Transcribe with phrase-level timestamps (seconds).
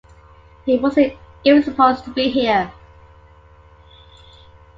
[0.65, 1.13] He wasn't
[1.43, 2.71] even supposed to be here.